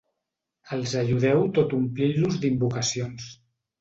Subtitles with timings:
[0.77, 3.29] Els ajudeu tot omplint-los d'invocacions.